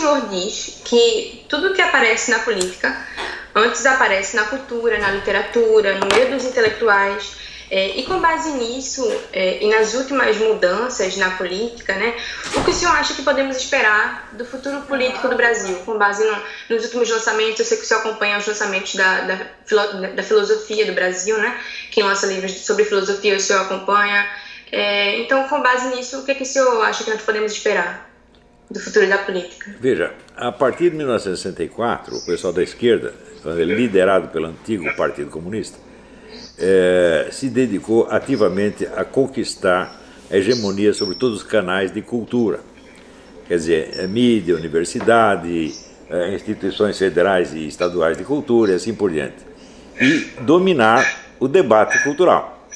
[0.00, 2.96] senhor diz que tudo que aparece na política
[3.54, 7.38] antes aparece na cultura, na literatura, no meio dos intelectuais.
[7.72, 12.16] É, e com base nisso é, e nas últimas mudanças na política, né,
[12.56, 16.24] o que o senhor acha que podemos esperar do futuro político do Brasil, com base
[16.24, 16.36] no,
[16.68, 17.60] nos últimos lançamentos?
[17.60, 19.36] Eu sei que o senhor acompanha os lançamentos da, da,
[20.16, 21.60] da filosofia do Brasil, né?
[21.92, 24.28] Quem lança livros sobre filosofia, o senhor acompanha.
[24.72, 28.09] É, então, com base nisso, o que, que o senhor acha que nós podemos esperar
[28.70, 29.74] do futuro da política?
[29.80, 33.12] Veja, a partir de 1964, o pessoal da esquerda,
[33.44, 35.78] liderado pelo antigo Partido Comunista,
[36.58, 39.98] é, se dedicou ativamente a conquistar
[40.30, 42.60] a hegemonia sobre todos os canais de cultura.
[43.48, 45.74] Quer dizer, é mídia, universidade,
[46.08, 49.38] é, instituições federais e estaduais de cultura e assim por diante.
[50.00, 51.04] E dominar
[51.40, 52.66] o debate cultural.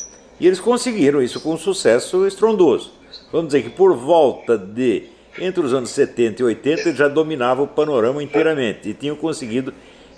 [0.41, 2.93] E eles conseguiram isso com um sucesso estrondoso.
[3.31, 7.65] Vamos dizer que por volta de entre os anos 70 e 80 eles já dominavam
[7.65, 9.73] o panorama inteiramente e tinham conseguido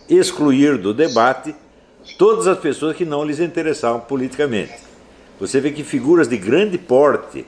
[0.09, 1.55] excluir do debate
[2.19, 4.75] todas as pessoas que não lhes interessavam politicamente.
[5.41, 7.45] Você vê que figuras de grande porte,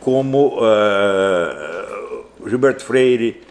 [0.00, 3.42] como uh, Gilberto Freire,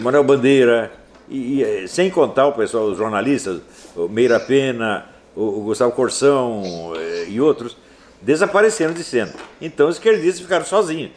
[0.00, 0.92] Manuel Bandeira,
[1.28, 3.60] e, e, eh, sem contar o pessoal, os jornalistas,
[3.94, 6.62] o Meira Pena, o, o Gustavo Corsão
[6.96, 7.76] eh, e outros,
[8.22, 9.32] desapareceram de cena.
[9.60, 11.10] Então os esquerdistas ficaram sozinhos.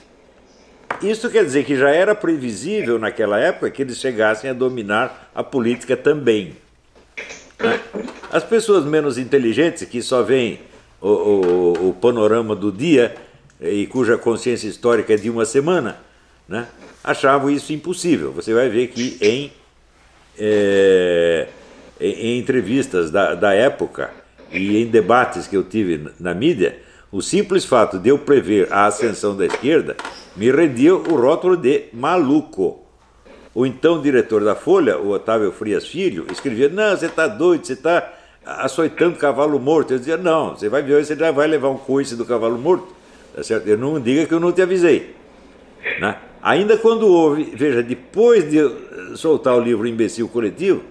[1.03, 5.43] Isso quer dizer que já era previsível naquela época que eles chegassem a dominar a
[5.43, 6.55] política também.
[7.59, 7.79] Né?
[8.31, 10.59] As pessoas menos inteligentes, que só veem
[11.01, 13.15] o, o, o, panorama do dia
[13.59, 15.97] e cuja consciência histórica é de uma semana,
[16.47, 16.67] né?
[17.03, 18.31] achavam isso impossível.
[18.33, 19.51] Você vai ver que em,
[20.37, 21.47] é,
[21.99, 24.11] em, entrevistas da, da época
[24.51, 26.77] e em debates que eu tive na mídia,
[27.11, 29.97] o simples fato de eu prever a ascensão da esquerda
[30.35, 32.79] me rendia o rótulo de maluco.
[33.53, 37.73] O então diretor da Folha, o Otávio Frias Filho, escrevia: Não, você está doido, você
[37.73, 38.13] está
[38.45, 39.91] açoitando cavalo morto.
[39.91, 42.95] Eu dizia: Não, você vai ver, você já vai levar um coice do cavalo morto.
[43.35, 43.67] Tá certo?
[43.67, 45.13] Eu não diga que eu não te avisei.
[45.99, 46.17] Né?
[46.41, 48.59] Ainda quando houve, veja, depois de
[49.15, 50.81] soltar o livro Imbecil Coletivo,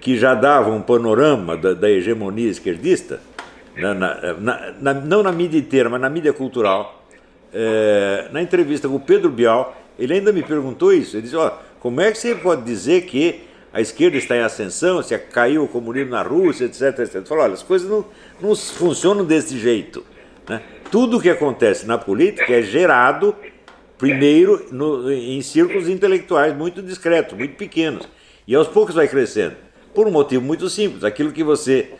[0.00, 3.20] que já dava um panorama da, da hegemonia esquerdista,
[3.76, 7.04] na, na, na, não na mídia inteira, mas na mídia cultural,
[7.52, 11.16] é, na entrevista com o Pedro Bial, ele ainda me perguntou isso.
[11.16, 11.50] Ele disse: ó,
[11.80, 13.42] como é que você pode dizer que
[13.72, 17.26] a esquerda está em ascensão, se caiu o comunismo na Rússia, etc, etc.
[17.26, 18.04] Falou: olha, as coisas não,
[18.40, 20.02] não funcionam desse jeito.
[20.48, 20.62] Né?
[20.90, 23.36] Tudo o que acontece na política é gerado,
[23.98, 28.08] primeiro, no, em círculos intelectuais muito discretos, muito pequenos.
[28.46, 29.56] E aos poucos vai crescendo.
[29.94, 31.90] Por um motivo muito simples: aquilo que você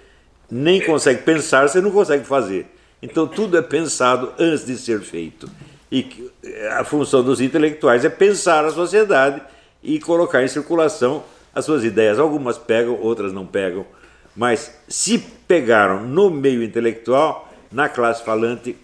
[0.51, 2.67] nem consegue pensar, você não consegue fazer.
[3.03, 5.49] Então tudo é pensado antes de ser feito.
[5.91, 6.31] E
[6.73, 9.41] a função dos intelectuais é pensar a sociedade
[9.83, 11.23] e colocar em circulação
[11.55, 12.19] as suas ideias.
[12.19, 13.87] Algumas pegam, outras não pegam.
[14.35, 18.77] Mas se pegaram no meio intelectual, na classe falante,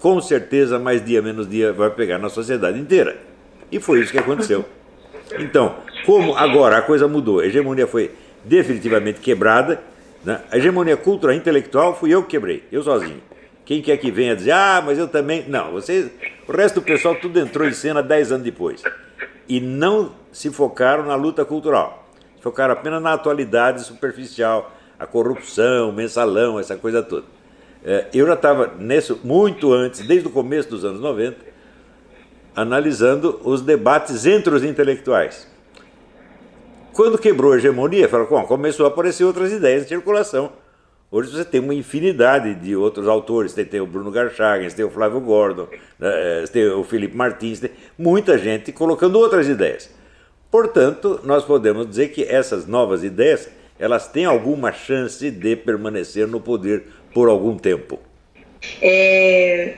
[0.00, 3.16] com certeza, mais dia menos dia, vai pegar na sociedade inteira.
[3.70, 4.64] E foi isso que aconteceu.
[5.38, 5.76] Então,
[6.06, 8.10] como agora a coisa mudou, a hegemonia foi
[8.44, 9.82] definitivamente quebrada,
[10.24, 10.40] né?
[10.50, 13.20] a hegemonia cultural intelectual fui eu que quebrei, eu sozinho.
[13.64, 15.44] Quem quer que venha dizer, ah, mas eu também.
[15.48, 16.10] Não, você,
[16.46, 18.82] o resto do pessoal tudo entrou em cena dez anos depois.
[19.48, 22.06] E não se focaram na luta cultural.
[22.40, 27.24] Focaram apenas na atualidade superficial, a corrupção, o mensalão, essa coisa toda.
[27.82, 31.36] É, eu já estava nisso muito antes, desde o começo dos anos 90,
[32.54, 35.50] analisando os debates entre os intelectuais.
[36.94, 40.52] Quando quebrou a hegemonia, falou, começou a aparecer outras ideias em circulação
[41.14, 44.84] Hoje você tem uma infinidade de outros autores, você tem o Bruno Garchagen, você tem
[44.84, 49.88] o Flávio Gordon, né, você tem o Felipe Martins, tem muita gente colocando outras ideias.
[50.50, 56.40] Portanto, nós podemos dizer que essas novas ideias, elas têm alguma chance de permanecer no
[56.40, 56.82] poder
[57.12, 58.00] por algum tempo.
[58.82, 59.74] É...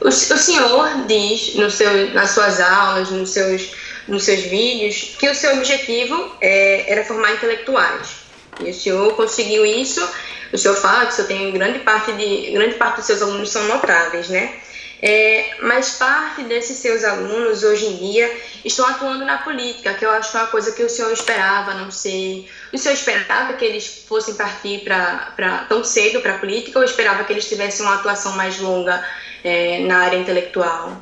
[0.00, 3.70] O, senhor diz no seu, nas suas aulas, nos seus
[4.08, 8.20] nos seus vídeos que o seu objetivo é, era formar intelectuais.
[8.60, 10.06] E o senhor conseguiu isso.
[10.52, 13.50] O senhor fala que o senhor tem grande parte de grande parte dos seus alunos
[13.50, 14.52] são notáveis, né?
[15.02, 18.30] É, mas parte desses seus alunos hoje em dia
[18.64, 21.90] estão atuando na política, que eu acho é uma coisa que o senhor esperava, não
[21.90, 22.46] sei.
[22.72, 27.24] O senhor esperava que eles fossem partir para tão cedo para a política ou esperava
[27.24, 29.04] que eles tivessem uma atuação mais longa
[29.42, 30.96] é, na área intelectual?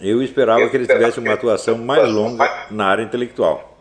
[0.00, 3.78] Eu esperava que ele tivesse uma atuação mais longa na área intelectual.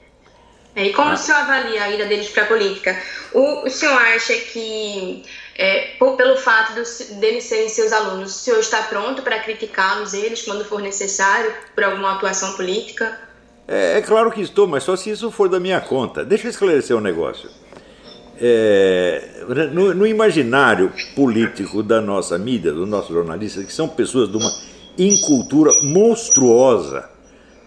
[0.75, 1.13] É, e como ah.
[1.13, 2.97] o senhor avalia a ida deles para a política?
[3.33, 5.23] O, o senhor acha que
[5.55, 10.13] é, por, pelo fato de, deles serem seus alunos, o senhor está pronto para criticá-los,
[10.13, 13.19] eles, quando for necessário, por alguma atuação política?
[13.67, 16.25] É, é, claro que estou, mas só se isso for da minha conta.
[16.25, 17.49] Deixa eu esclarecer um negócio.
[18.39, 24.37] É, no, no, imaginário político da nossa mídia, dos nossos jornalistas, que são pessoas de
[24.37, 24.51] uma
[24.97, 27.07] incultura monstruosa,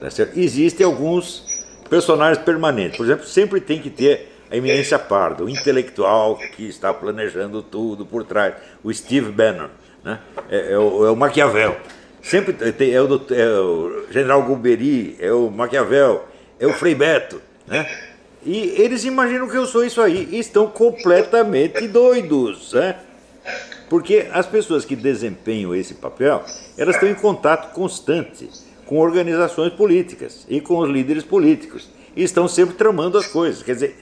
[0.01, 1.45] tá existem alguns
[1.89, 2.97] personagens permanentes.
[2.97, 8.05] Por exemplo, sempre tem que ter a eminência parda, o intelectual que está planejando tudo
[8.05, 9.69] por trás, o Steve Bannon,
[10.03, 10.19] né?
[10.51, 11.77] é, é, o, é o Maquiavel.
[12.25, 16.25] Sempre tem, é, o, é o General Golbery, é o Maquiavel,
[16.59, 17.87] é o Frei Beto, né?
[18.43, 22.97] E eles imaginam que eu sou isso aí e estão completamente doidos, né?
[23.91, 26.43] Porque as pessoas que desempenham esse papel,
[26.79, 28.49] elas estão em contato constante
[28.87, 33.63] com organizações políticas e com os líderes políticos e estão sempre tramando as coisas.
[33.63, 33.97] Quer dizer,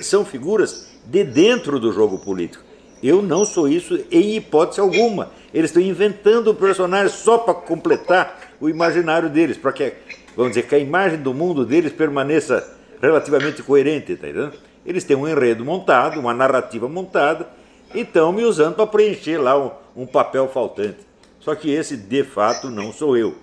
[0.00, 2.64] são figuras de dentro do jogo político.
[3.02, 5.30] Eu não sou isso em hipótese alguma.
[5.52, 9.92] Eles estão inventando personagens só para completar o imaginário deles, para que,
[10.36, 14.54] vamos dizer, que a imagem do mundo deles permaneça relativamente coerente, tá entendendo?
[14.84, 17.48] Eles têm um enredo montado, uma narrativa montada,
[17.94, 19.70] e estão me usando para preencher lá um,
[20.02, 20.98] um, papel faltante.
[21.40, 23.34] Só que esse, de fato, não sou eu.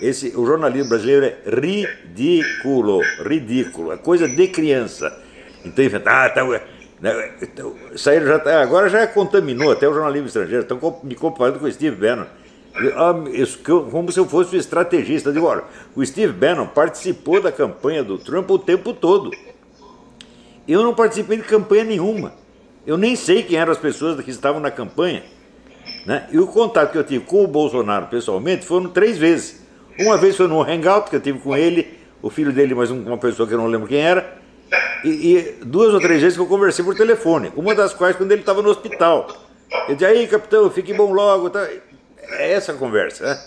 [0.00, 5.18] Esse, o jornalismo brasileiro é ridículo, ridículo, é coisa de criança.
[5.64, 6.44] Então ah, tá,
[7.40, 11.66] então, saíram já, tá, agora já contaminou até o jornalismo estrangeiro, estão me comparando com
[11.66, 12.26] o Steve Bannon.
[12.94, 13.12] Ah,
[13.90, 15.28] como se eu fosse o estrategista.
[15.28, 15.64] Eu digo, olha,
[15.94, 19.30] o Steve Bannon participou da campanha do Trump o tempo todo.
[20.66, 22.32] Eu não participei de campanha nenhuma.
[22.86, 25.22] Eu nem sei quem eram as pessoas que estavam na campanha.
[26.06, 26.28] Né?
[26.32, 29.62] E o contato que eu tive com o Bolsonaro pessoalmente foram três vezes.
[29.98, 33.18] Uma vez foi no Hangout, que eu tive com ele, o filho dele, mais uma
[33.18, 34.41] pessoa que eu não lembro quem era.
[35.04, 38.32] E, e, duas ou três vezes que eu conversei por telefone, uma das quais quando
[38.32, 39.28] ele estava no hospital.
[39.88, 41.50] Eu disse, aí capitão, fique bom logo.
[41.50, 41.68] Tá?
[42.28, 43.24] É essa a conversa.
[43.24, 43.40] Né?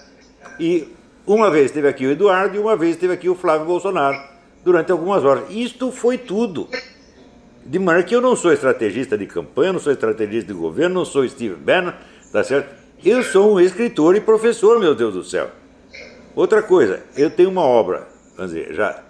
[0.60, 0.88] E
[1.26, 4.20] uma vez esteve aqui o Eduardo e uma vez esteve aqui o Flávio Bolsonaro,
[4.64, 5.46] durante algumas horas.
[5.50, 6.68] Isto foi tudo.
[7.66, 11.06] De maneira que eu não sou estrategista de campanha, não sou estrategista de governo, não
[11.06, 11.94] sou Steve Bannon,
[12.32, 12.76] tá certo?
[13.04, 15.50] Eu sou um escritor e professor, meu Deus do céu.
[16.36, 19.02] Outra coisa, eu tenho uma obra, vamos dizer, já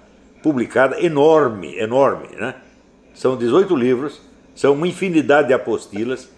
[0.45, 2.53] publicada, enorme, enorme, né?
[3.15, 4.21] São 18 livros,
[4.53, 6.29] são uma infinidade de apostilas,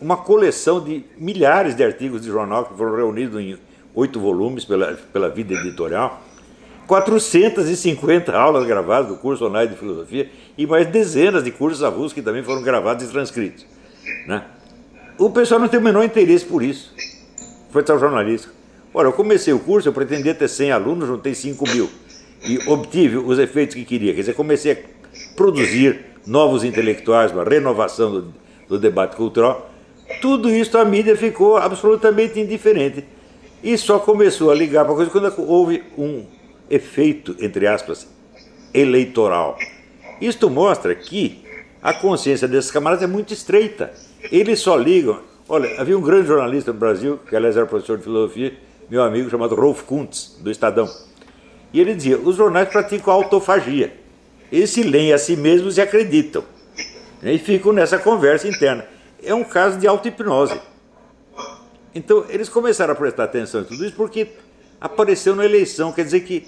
[0.00, 3.58] uma coleção de milhares de artigos de jornal que foram reunidos em
[3.92, 6.22] oito volumes pela, pela vida editorial,
[6.86, 12.22] 450 aulas gravadas do curso online de filosofia e mais dezenas de cursos avulsos que
[12.22, 13.66] também foram gravados e transcritos.
[14.28, 14.44] Né?
[15.18, 16.94] O pessoal não tem o menor interesse por isso.
[17.72, 18.48] Foi tal jornalista.
[18.94, 21.90] Ora, eu comecei o curso, eu pretendia ter 100 alunos, juntei 5 mil
[22.46, 24.14] e obtive os efeitos que queria.
[24.14, 24.76] Quer dizer, comecei a
[25.34, 28.34] produzir novos intelectuais, uma renovação do,
[28.68, 29.70] do debate cultural.
[30.20, 33.04] Tudo isso a mídia ficou absolutamente indiferente
[33.62, 36.24] e só começou a ligar para a coisa quando houve um
[36.70, 38.06] efeito, entre aspas,
[38.72, 39.58] eleitoral.
[40.20, 41.44] Isto mostra que
[41.82, 43.92] a consciência desses camaradas é muito estreita.
[44.30, 45.20] Eles só ligam.
[45.48, 48.54] Olha, havia um grande jornalista no Brasil, que aliás era professor de filosofia,
[48.90, 50.88] meu amigo chamado Rolf Kuntz, do Estadão.
[51.72, 53.92] E ele dizia: os jornais praticam autofagia.
[54.50, 56.44] Eles se leem a si mesmos e acreditam.
[57.22, 58.86] E ficam nessa conversa interna.
[59.22, 60.60] É um caso de auto-hipnose.
[61.94, 64.28] Então, eles começaram a prestar atenção em tudo isso porque
[64.80, 65.92] apareceu na eleição.
[65.92, 66.46] Quer dizer que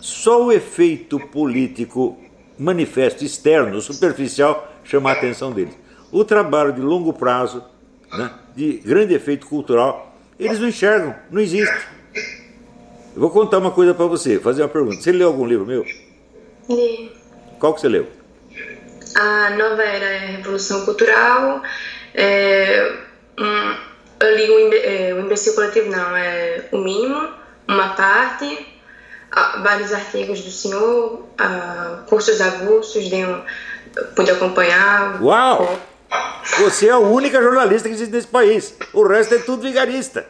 [0.00, 2.18] só o efeito político
[2.58, 5.74] manifesto, externo, superficial, chama a atenção deles.
[6.10, 7.62] O trabalho de longo prazo,
[8.12, 11.95] né, de grande efeito cultural, eles não enxergam, não existe.
[13.16, 15.00] Eu vou contar uma coisa para você, fazer uma pergunta.
[15.00, 15.86] Você leu algum livro meu?
[16.68, 17.10] Li.
[17.58, 18.06] Qual que você leu?
[19.14, 21.62] A nova era é Revolução Cultural.
[22.14, 22.94] É,
[23.38, 23.74] um,
[24.20, 27.26] eu li o, é, o Imbecil Coletivo, não, é o mínimo,
[27.66, 28.66] uma parte,
[29.62, 31.24] vários artigos do senhor,
[32.10, 33.42] cursos avulsos, de um,
[34.14, 35.22] pude acompanhar.
[35.22, 35.80] Uau!
[36.58, 38.74] Você é a única jornalista que existe nesse país.
[38.92, 40.26] O resto é tudo vigarista.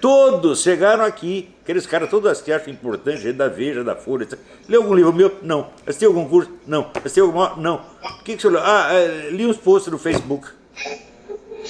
[0.00, 4.26] Todos chegaram aqui, aqueles caras todos que acham importante, da Veja, da Folha.
[4.68, 5.36] Leu algum livro meu?
[5.42, 5.68] Não.
[5.86, 6.50] Assistiu algum curso?
[6.66, 6.90] Não.
[6.94, 7.54] Assistiu alguma?
[7.56, 7.82] Não.
[8.02, 8.60] O que, que você leu?
[8.62, 10.48] Ah, é, li uns posts no Facebook.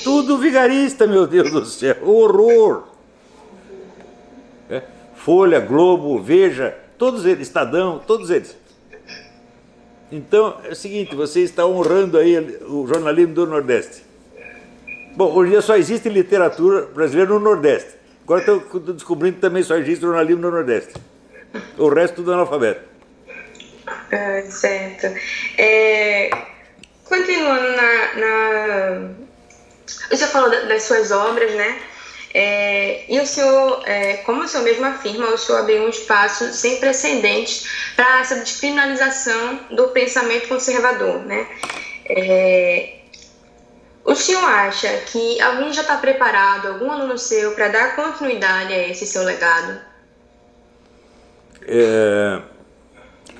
[0.05, 1.97] Tudo vigarista, meu Deus do céu.
[2.03, 2.85] Horror.
[4.71, 4.83] É?
[5.17, 8.57] Folha, Globo, Veja, todos eles, Estadão, todos eles.
[10.13, 14.03] Então, é o seguinte, você está honrando aí o jornalismo do Nordeste.
[15.17, 18.00] Bom, hoje em dia só existe literatura brasileira no Nordeste.
[18.31, 20.95] Agora estou descobrindo que também só existe jornalismo no Nordeste.
[21.77, 22.81] O resto tudo analfabeto.
[23.89, 25.07] Ah, certo.
[25.59, 26.31] É,
[27.07, 29.11] continuando na, na,
[30.13, 31.81] o senhor falou das suas obras, né?
[32.33, 36.53] É, e o senhor, é, como o senhor mesmo afirma, o senhor abriu um espaço
[36.53, 41.49] sem precedentes para essa descriminalização do pensamento conservador, né?
[42.09, 43.00] É,
[44.05, 48.89] o senhor acha que alguém já está preparado, algum aluno seu, para dar continuidade a
[48.89, 49.79] esse seu legado?
[51.63, 52.41] É,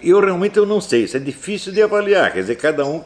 [0.03, 3.03] eu realmente eu não sei, isso é difícil de avaliar, quer dizer, cada um,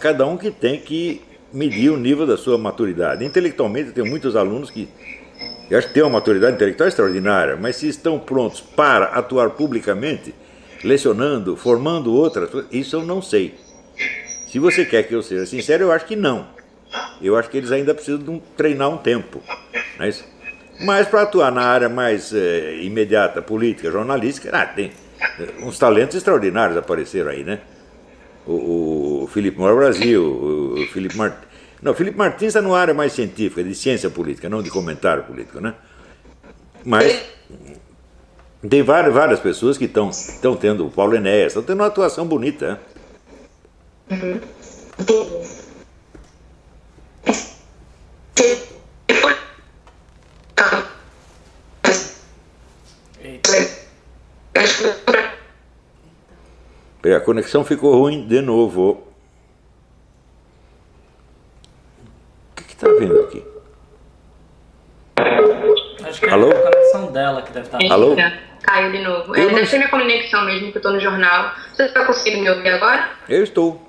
[0.00, 3.24] cada um que tem que medir o nível da sua maturidade.
[3.24, 4.88] Intelectualmente, eu tenho muitos alunos que
[5.68, 10.32] eu acho que têm uma maturidade intelectual extraordinária, mas se estão prontos para atuar publicamente,
[10.84, 13.54] lecionando, formando outras, isso eu não sei.
[14.46, 16.46] Se você quer que eu seja sincero, eu acho que não.
[17.20, 19.42] Eu acho que eles ainda precisam de um, treinar um tempo.
[19.98, 20.24] Mas,
[20.80, 24.92] mas para atuar na área mais é, imediata, política, jornalística, ah, tem
[25.62, 27.60] uns talentos extraordinários apareceram aí, né?
[28.46, 31.46] O, o Felipe Moro Brasil, o Felipe Martins.
[31.82, 35.60] Não, Felipe Martins está numa área mais científica, de ciência política, não de comentário político,
[35.60, 35.74] né?
[36.84, 37.22] Mas
[38.68, 40.10] tem várias, várias pessoas que estão
[40.58, 42.80] tendo, o Paulo Enéas, estão tendo uma atuação bonita,
[44.10, 44.40] né?
[44.98, 45.55] Uhum.
[57.14, 59.06] A conexão ficou ruim de novo.
[62.52, 63.44] O que está vendo aqui?
[66.04, 66.50] Acho que Alô?
[66.50, 67.78] é a conexão dela que deve estar.
[67.78, 67.92] Tá...
[67.92, 68.16] Alô?
[68.62, 69.36] Caiu de novo.
[69.36, 71.52] É, deve ser minha conexão mesmo, que eu estou no jornal.
[71.72, 73.10] Você está conseguindo me ouvir agora?
[73.28, 73.86] Eu estou.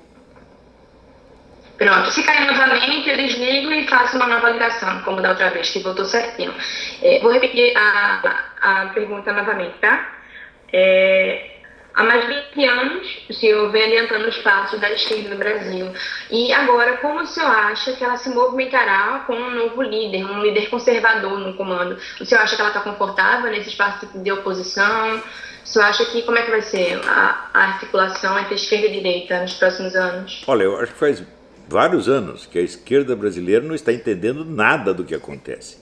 [1.76, 5.70] Pronto, se cair novamente, eu desligo e faço uma nova ligação, como da outra vez,
[5.70, 6.52] que voltou certinho.
[7.00, 10.08] É, vou repetir a, a pergunta novamente, tá?
[10.72, 11.57] É,
[11.98, 15.92] há mais de 20 anos, o senhor vem adiantando os passos da esquerda no Brasil.
[16.30, 20.40] E agora, como o senhor acha que ela se movimentará com um novo líder, um
[20.40, 21.98] líder conservador no comando?
[22.20, 25.20] O senhor acha que ela está confortável nesse espaço de oposição?
[25.64, 28.92] O senhor acha que como é que vai ser a, a articulação entre esquerda e
[28.92, 30.44] direita nos próximos anos?
[30.46, 31.22] Olha, eu acho que faz
[31.66, 35.78] vários anos que a esquerda brasileira não está entendendo nada do que acontece.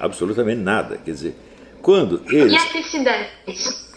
[0.00, 0.98] Absolutamente nada.
[0.98, 1.36] Quer dizer,
[1.80, 2.52] quando eles.
[2.52, 3.92] E as dissidentes?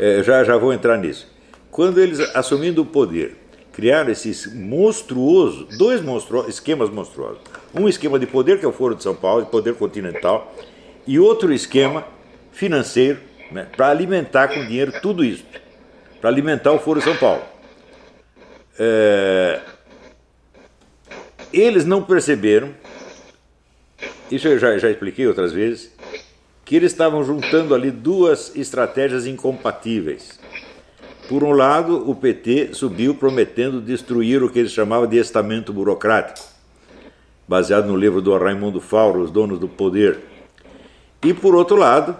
[0.00, 1.30] É, já, já vou entrar nisso.
[1.70, 3.36] Quando eles, assumindo o poder,
[3.70, 7.42] criaram esses monstruosos, dois monstruosos, esquemas monstruosos.
[7.74, 10.54] Um esquema de poder, que é o Foro de São Paulo, de poder continental,
[11.06, 12.06] e outro esquema
[12.50, 13.20] financeiro,
[13.52, 15.44] né, para alimentar com dinheiro tudo isso,
[16.18, 17.42] para alimentar o Foro de São Paulo.
[18.78, 19.60] É,
[21.52, 22.70] eles não perceberam,
[24.30, 25.92] isso eu já, já expliquei outras vezes,
[26.70, 30.38] que eles estavam juntando ali duas estratégias incompatíveis.
[31.28, 36.46] Por um lado, o PT subiu prometendo destruir o que eles chamavam de estamento burocrático,
[37.48, 40.20] baseado no livro do Raimundo Fauro, Os Donos do Poder.
[41.24, 42.16] E por outro lado,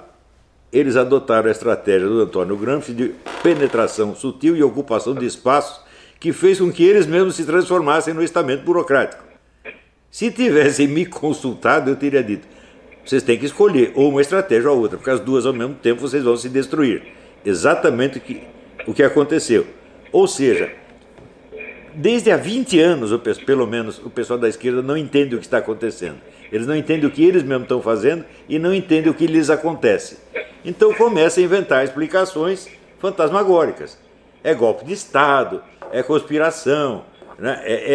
[0.72, 3.14] eles adotaram a estratégia do Antônio Gramsci de
[3.44, 5.80] penetração sutil e ocupação de espaços
[6.18, 9.22] que fez com que eles mesmos se transformassem no estamento burocrático.
[10.10, 12.48] Se tivessem me consultado, eu teria dito:
[13.04, 16.00] vocês têm que escolher ou uma estratégia ou outra, porque as duas ao mesmo tempo
[16.00, 17.02] vocês vão se destruir.
[17.44, 18.42] Exatamente o que,
[18.86, 19.66] o que aconteceu.
[20.12, 20.70] Ou seja,
[21.94, 23.10] desde há 20 anos,
[23.44, 26.18] pelo menos, o pessoal da esquerda não entende o que está acontecendo.
[26.52, 29.50] Eles não entendem o que eles mesmos estão fazendo e não entendem o que lhes
[29.50, 30.18] acontece.
[30.64, 33.98] Então começa a inventar explicações fantasmagóricas.
[34.42, 37.04] É golpe de Estado, é conspiração,
[37.38, 37.60] né?
[37.64, 37.88] é, é